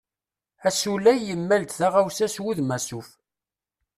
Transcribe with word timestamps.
Asulay 0.67 1.19
yemmal-d 1.27 1.71
taɣawsa 1.79 2.27
s 2.33 2.37
wudem 2.43 2.69
asuf. 2.77 3.09